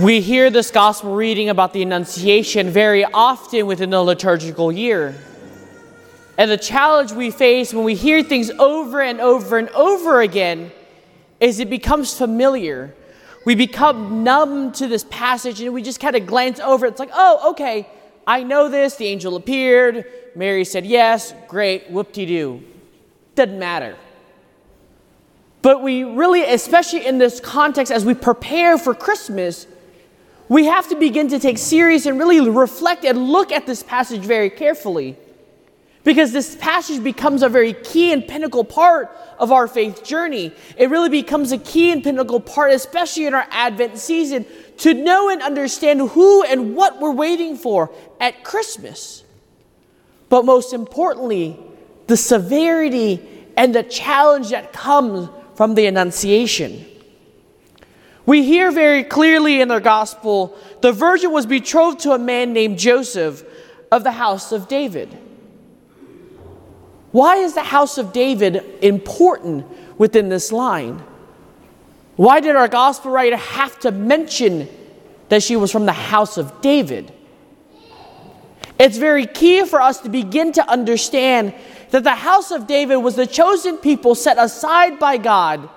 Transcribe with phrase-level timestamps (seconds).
[0.00, 5.14] We hear this gospel reading about the Annunciation very often within the liturgical year.
[6.38, 10.72] And the challenge we face when we hear things over and over and over again
[11.40, 12.94] is it becomes familiar.
[13.44, 16.86] We become numb to this passage and we just kind of glance over.
[16.86, 17.86] It's like, oh, okay,
[18.26, 18.96] I know this.
[18.96, 20.06] The angel appeared.
[20.34, 21.34] Mary said yes.
[21.48, 21.90] Great.
[21.90, 22.62] Whoop de doo.
[23.34, 23.98] Doesn't matter.
[25.60, 29.66] But we really, especially in this context, as we prepare for Christmas,
[30.52, 34.20] we have to begin to take serious and really reflect and look at this passage
[34.20, 35.16] very carefully.
[36.04, 40.52] Because this passage becomes a very key and pinnacle part of our faith journey.
[40.76, 44.44] It really becomes a key and pinnacle part, especially in our Advent season,
[44.78, 47.90] to know and understand who and what we're waiting for
[48.20, 49.24] at Christmas.
[50.28, 51.58] But most importantly,
[52.08, 53.26] the severity
[53.56, 56.84] and the challenge that comes from the Annunciation.
[58.24, 62.78] We hear very clearly in the gospel the virgin was betrothed to a man named
[62.78, 63.44] Joseph
[63.90, 65.18] of the house of David.
[67.10, 69.66] Why is the house of David important
[69.98, 71.02] within this line?
[72.16, 74.68] Why did our gospel writer have to mention
[75.28, 77.12] that she was from the house of David?
[78.78, 81.54] It's very key for us to begin to understand
[81.90, 85.68] that the house of David was the chosen people set aside by God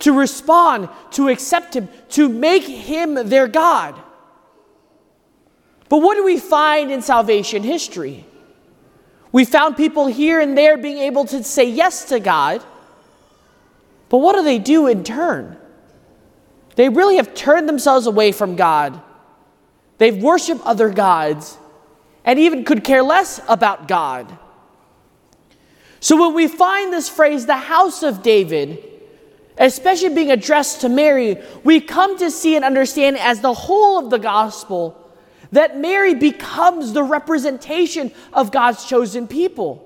[0.00, 3.94] to respond, to accept Him, to make Him their God.
[5.88, 8.26] But what do we find in salvation history?
[9.32, 12.64] We found people here and there being able to say yes to God,
[14.08, 15.56] but what do they do in turn?
[16.76, 19.00] They really have turned themselves away from God.
[19.98, 21.56] They've worshiped other gods
[22.24, 24.38] and even could care less about God.
[26.00, 28.85] So when we find this phrase, the house of David,
[29.58, 34.10] especially being addressed to Mary, we come to see and understand as the whole of
[34.10, 35.02] the gospel
[35.52, 39.82] that Mary becomes the representation of God's chosen people.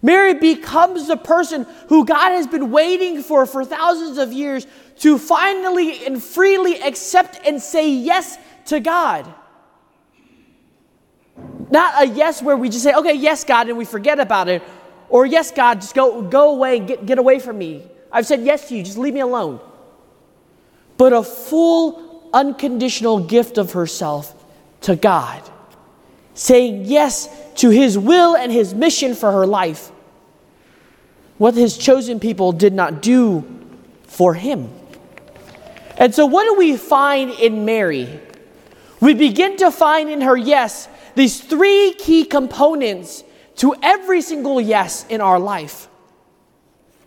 [0.00, 4.66] Mary becomes the person who God has been waiting for for thousands of years
[4.98, 8.36] to finally and freely accept and say yes
[8.66, 9.32] to God.
[11.70, 14.62] Not a yes where we just say, okay, yes, God, and we forget about it.
[15.08, 17.82] Or yes, God, just go, go away, get, get away from me.
[18.12, 19.60] I've said yes to you, just leave me alone.
[20.98, 24.34] But a full, unconditional gift of herself
[24.82, 25.42] to God,
[26.34, 29.90] saying yes to his will and his mission for her life.
[31.38, 33.44] What his chosen people did not do
[34.04, 34.70] for him.
[35.96, 38.20] And so, what do we find in Mary?
[39.00, 43.24] We begin to find in her yes these three key components
[43.56, 45.88] to every single yes in our life.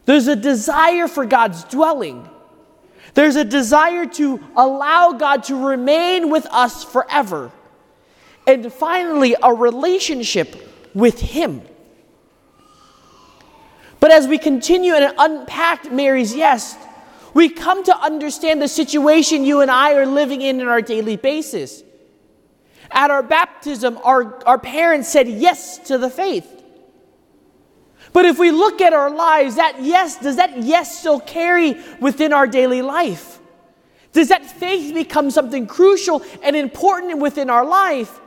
[0.05, 2.29] There's a desire for God's dwelling.
[3.15, 7.51] There's a desire to allow God to remain with us forever.
[8.45, 10.55] And finally, a relationship
[10.93, 11.61] with Him.
[13.99, 16.77] But as we continue and unpack Mary's yes,
[17.33, 21.17] we come to understand the situation you and I are living in on our daily
[21.17, 21.83] basis.
[22.91, 26.54] At our baptism, our, our parents said yes to the faith.
[28.13, 32.33] But if we look at our lives, that yes, does that yes still carry within
[32.33, 33.39] our daily life?
[34.13, 38.19] Does that faith become something crucial and important within our life?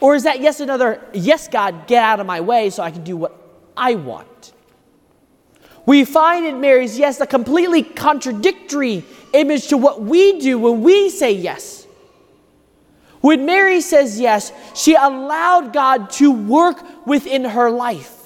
[0.00, 3.04] Or is that yes another, yes, God, get out of my way so I can
[3.04, 3.36] do what
[3.76, 4.52] I want?
[5.84, 11.10] We find in Mary's yes a completely contradictory image to what we do when we
[11.10, 11.86] say yes.
[13.20, 18.19] When Mary says yes, she allowed God to work within her life.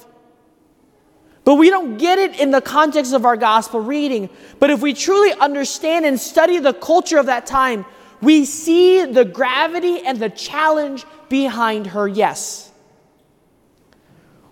[1.45, 4.29] But we don't get it in the context of our gospel reading.
[4.59, 7.85] But if we truly understand and study the culture of that time,
[8.19, 12.71] we see the gravity and the challenge behind her yes.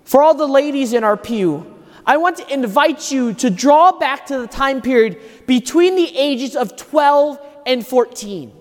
[0.03, 1.65] For all the ladies in our pew,
[2.05, 6.55] I want to invite you to draw back to the time period between the ages
[6.55, 8.51] of 12 and 14.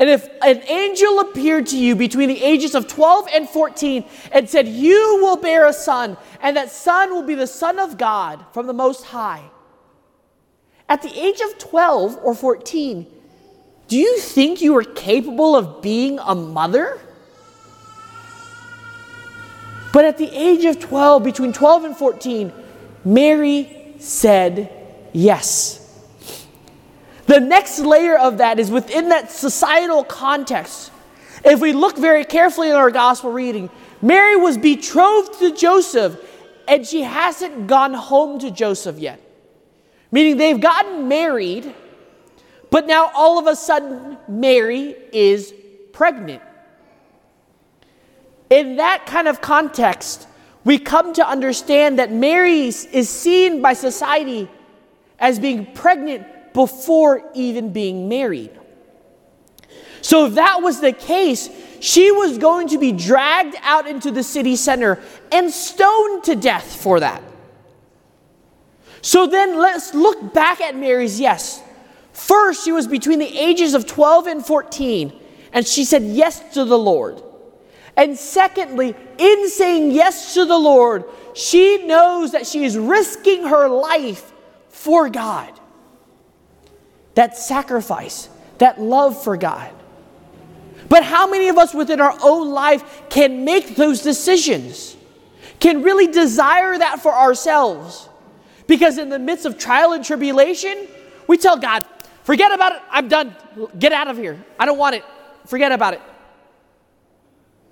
[0.00, 4.02] And if an angel appeared to you between the ages of 12 and 14
[4.32, 7.98] and said, You will bear a son, and that son will be the Son of
[7.98, 9.42] God from the Most High.
[10.88, 13.06] At the age of 12 or 14,
[13.88, 16.98] do you think you are capable of being a mother?
[19.92, 22.52] But at the age of 12, between 12 and 14,
[23.04, 24.72] Mary said
[25.12, 25.79] yes.
[27.30, 30.90] The next layer of that is within that societal context.
[31.44, 33.70] If we look very carefully in our gospel reading,
[34.02, 36.18] Mary was betrothed to Joseph
[36.66, 39.20] and she hasn't gone home to Joseph yet.
[40.10, 41.72] Meaning they've gotten married,
[42.68, 45.54] But now all of a sudden, Mary is
[45.92, 46.42] pregnant.
[48.50, 50.26] In that kind of context,
[50.64, 54.50] we come to understand that Mary is seen by society
[55.20, 58.50] as being pregnant before even being married.
[60.02, 61.50] So, if that was the case,
[61.80, 64.98] she was going to be dragged out into the city center
[65.30, 67.22] and stoned to death for that.
[69.02, 71.62] So, then let's look back at Mary's yes.
[72.12, 75.12] First, she was between the ages of 12 and 14,
[75.52, 77.22] and she said yes to the Lord.
[77.96, 81.04] And secondly, in saying yes to the Lord,
[81.34, 84.32] she knows that she is risking her life
[84.68, 85.59] for God.
[87.14, 88.28] That sacrifice,
[88.58, 89.72] that love for God.
[90.88, 94.96] But how many of us within our own life can make those decisions?
[95.60, 98.08] Can really desire that for ourselves?
[98.66, 100.88] Because in the midst of trial and tribulation,
[101.26, 101.84] we tell God,
[102.24, 103.36] forget about it, I'm done,
[103.78, 105.04] get out of here, I don't want it,
[105.46, 106.00] forget about it.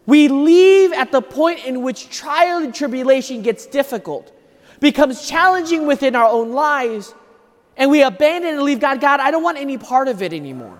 [0.06, 4.32] We leave at the point in which trial and tribulation gets difficult,
[4.80, 7.14] becomes challenging within our own lives,
[7.78, 9.00] and we abandon and leave God.
[9.00, 10.78] God, I don't want any part of it anymore.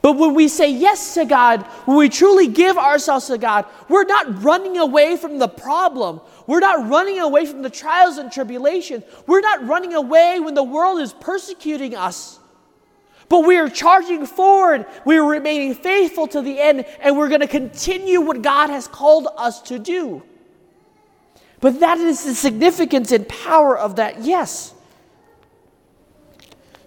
[0.00, 4.04] But when we say yes to God, when we truly give ourselves to God, we're
[4.04, 6.20] not running away from the problem.
[6.46, 9.02] We're not running away from the trials and tribulations.
[9.26, 12.38] We're not running away when the world is persecuting us.
[13.28, 14.86] But we are charging forward.
[15.04, 18.86] We are remaining faithful to the end, and we're going to continue what God has
[18.86, 20.22] called us to do.
[21.60, 24.74] But that is the significance and power of that yes.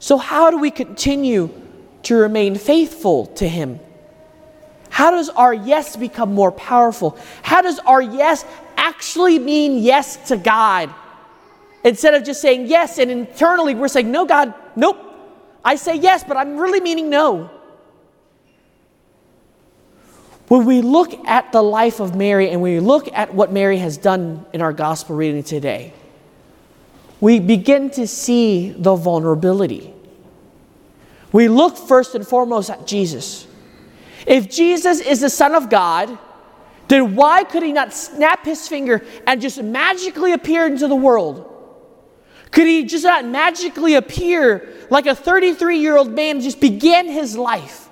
[0.01, 1.51] So, how do we continue
[2.03, 3.79] to remain faithful to Him?
[4.89, 7.19] How does our yes become more powerful?
[7.43, 8.43] How does our yes
[8.75, 10.89] actually mean yes to God?
[11.83, 14.97] Instead of just saying yes, and internally we're saying, no, God, nope,
[15.63, 17.51] I say yes, but I'm really meaning no.
[20.47, 23.97] When we look at the life of Mary and we look at what Mary has
[23.97, 25.93] done in our gospel reading today,
[27.21, 29.93] we begin to see the vulnerability.
[31.31, 33.47] We look first and foremost at Jesus.
[34.27, 36.17] If Jesus is the Son of God,
[36.87, 41.47] then why could he not snap his finger and just magically appear into the world?
[42.51, 47.37] Could he just not magically appear like a 33 year old man just began his
[47.37, 47.87] life?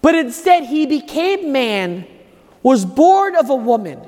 [0.00, 2.06] But instead, he became man,
[2.64, 4.00] was born of a woman.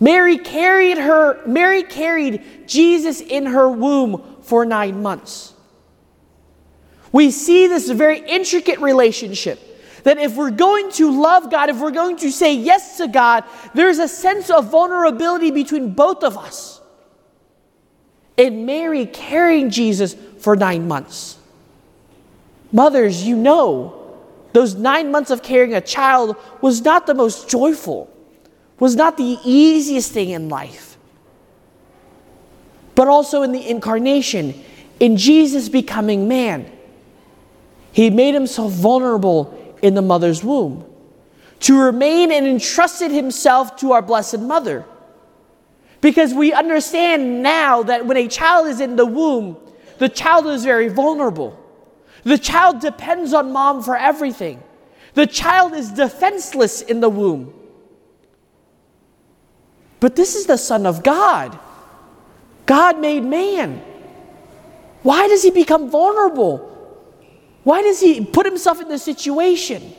[0.00, 5.54] Mary carried her, Mary carried Jesus in her womb for nine months.
[7.10, 9.60] We see this very intricate relationship
[10.04, 13.44] that if we're going to love God, if we're going to say yes to God,
[13.74, 16.80] there's a sense of vulnerability between both of us
[18.36, 21.36] and Mary carrying Jesus for nine months.
[22.70, 24.16] Mothers, you know,
[24.52, 28.08] those nine months of carrying a child was not the most joyful,
[28.78, 30.96] was not the easiest thing in life.
[32.94, 34.54] But also in the incarnation,
[35.00, 36.70] in Jesus becoming man,
[37.92, 40.84] he made himself vulnerable in the mother's womb
[41.60, 44.84] to remain and entrusted himself to our Blessed Mother.
[46.00, 49.56] Because we understand now that when a child is in the womb,
[49.98, 51.58] the child is very vulnerable.
[52.22, 54.62] The child depends on mom for everything.
[55.14, 57.52] The child is defenseless in the womb.
[60.00, 61.58] But this is the Son of God.
[62.66, 63.82] God made man.
[65.02, 66.58] Why does he become vulnerable?
[67.64, 69.92] Why does he put himself in this situation?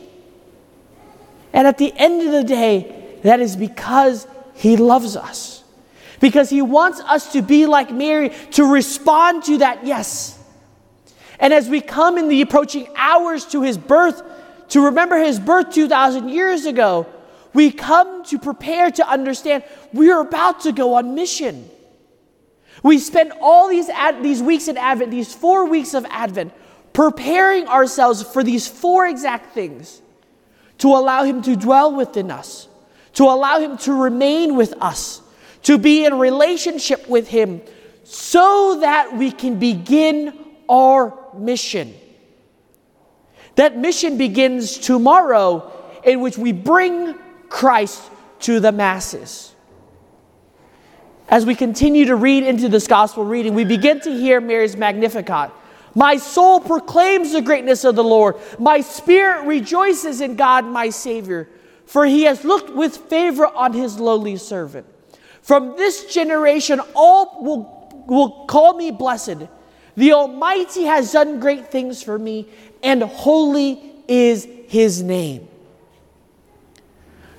[1.52, 5.60] And at the end of the day, that is because he loves us
[6.20, 10.38] because he wants us to be like Mary, to respond to that yes.
[11.40, 14.22] And as we come in the approaching hours to his birth,
[14.70, 17.08] to remember his birth 2,000 years ago,
[17.54, 19.64] we come to prepare to understand
[19.94, 21.70] we are about to go on mission.
[22.84, 26.54] We spend all these, ad- these weeks in Advent, these four weeks of Advent,
[26.94, 30.02] preparing ourselves for these four exact things
[30.80, 32.68] to allow Him to dwell within us,
[33.14, 35.22] to allow Him to remain with us,
[35.64, 37.62] to be in relationship with Him
[38.04, 40.34] so that we can begin
[40.70, 41.94] our mission.
[43.56, 45.72] That mission begins tomorrow,
[46.06, 47.16] in which we bring
[47.50, 48.02] Christ
[48.42, 49.54] to the masses.
[51.28, 55.52] As we continue to read into this gospel reading, we begin to hear Mary's Magnificat.
[55.94, 58.36] My soul proclaims the greatness of the Lord.
[58.58, 61.50] My spirit rejoices in God, my Savior,
[61.86, 64.88] for he has looked with favor on his lowly servant.
[65.42, 69.48] From this generation, all will, will call me blessed.
[69.96, 72.48] The Almighty has done great things for me,
[72.82, 75.49] and holy is his name.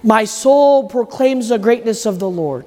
[0.02, 2.66] My soul proclaims the greatness of the Lord.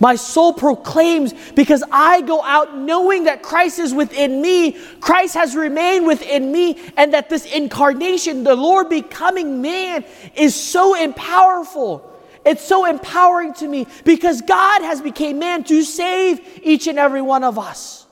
[0.00, 5.54] My soul proclaims because I go out knowing that Christ is within me, Christ has
[5.54, 10.04] remained within me, and that this incarnation, the Lord becoming man,
[10.34, 12.10] is so powerful.
[12.44, 17.22] It's so empowering to me because God has become man to save each and every
[17.22, 18.06] one of us.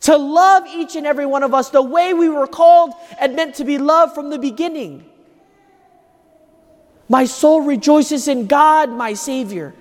[0.00, 3.56] To love each and every one of us the way we were called and meant
[3.56, 5.04] to be loved from the beginning.
[7.10, 9.74] My soul rejoices in God, my Savior.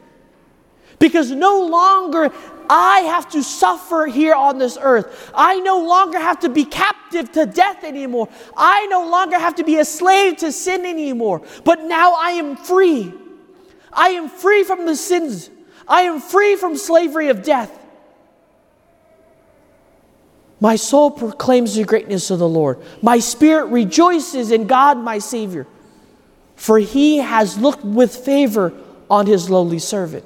[0.97, 2.33] Because no longer
[2.67, 5.31] I have to suffer here on this earth.
[5.35, 8.29] I no longer have to be captive to death anymore.
[8.57, 11.43] I no longer have to be a slave to sin anymore.
[11.63, 13.13] But now I am free.
[13.93, 15.51] I am free from the sins.
[15.87, 17.75] I am free from slavery of death.
[20.59, 22.79] My soul proclaims the greatness of the Lord.
[23.03, 25.67] My spirit rejoices in God, my Savior,
[26.59, 28.73] for he has looked with favor
[29.09, 30.25] on his lowly servant.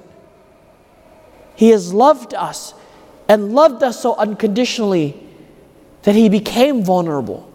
[1.56, 2.74] He has loved us
[3.30, 5.16] and loved us so unconditionally
[6.02, 7.48] that he became vulnerable,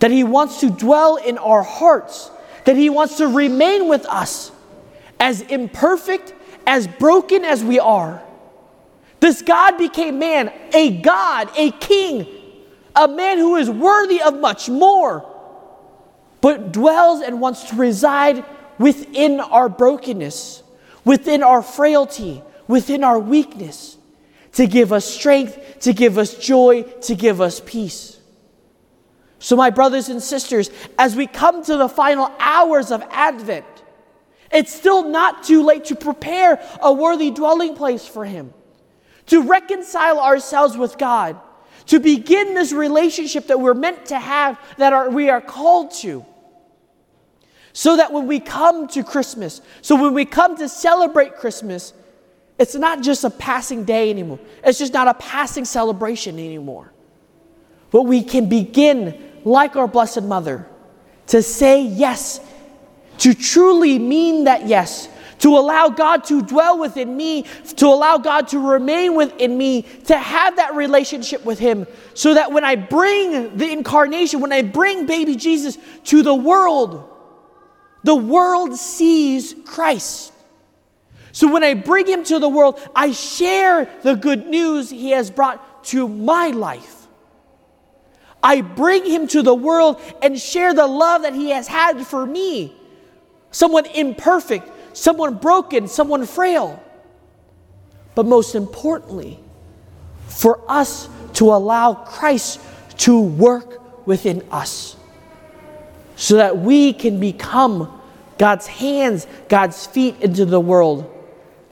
[0.00, 2.32] that he wants to dwell in our hearts,
[2.64, 4.50] that he wants to remain with us
[5.20, 6.34] as imperfect,
[6.66, 8.20] as broken as we are.
[9.20, 12.26] This God became man, a God, a king,
[12.96, 15.24] a man who is worthy of much more,
[16.40, 18.44] but dwells and wants to reside
[18.78, 20.62] within our brokenness,
[21.04, 23.96] within our frailty, within our weakness,
[24.52, 28.18] to give us strength, to give us joy, to give us peace.
[29.40, 33.66] So, my brothers and sisters, as we come to the final hours of Advent,
[34.50, 38.52] it's still not too late to prepare a worthy dwelling place for Him,
[39.26, 41.38] to reconcile ourselves with God,
[41.88, 46.24] to begin this relationship that we're meant to have, that are, we are called to.
[47.72, 51.94] So that when we come to Christmas, so when we come to celebrate Christmas,
[52.58, 54.38] it's not just a passing day anymore.
[54.64, 56.92] It's just not a passing celebration anymore.
[57.90, 60.68] But we can begin, like our Blessed Mother,
[61.28, 62.40] to say yes,
[63.18, 67.44] to truly mean that yes, to allow God to dwell within me,
[67.76, 72.52] to allow God to remain within me, to have that relationship with Him, so that
[72.52, 77.08] when I bring the incarnation, when I bring baby Jesus to the world,
[78.04, 80.32] the world sees Christ.
[81.32, 85.30] So when I bring him to the world, I share the good news he has
[85.30, 87.06] brought to my life.
[88.42, 92.24] I bring him to the world and share the love that he has had for
[92.24, 92.74] me.
[93.50, 94.68] Someone imperfect,
[94.98, 96.82] someone broken, someone frail.
[98.14, 99.38] But most importantly,
[100.26, 102.60] for us to allow Christ
[102.98, 104.96] to work within us
[106.16, 108.00] so that we can become
[108.38, 111.14] God's hands, God's feet into the world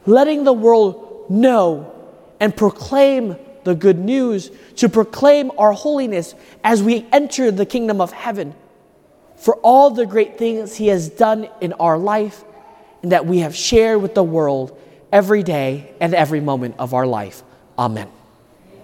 [0.07, 1.93] letting the world know
[2.41, 8.13] and proclaim the good news, to proclaim our holiness as we enter the kingdom of
[8.13, 8.55] heaven
[9.37, 12.45] for all the great things He has done in our life
[13.11, 14.79] that we have shared with the world
[15.13, 17.43] every day and every moment of our life.
[17.79, 18.11] Amen.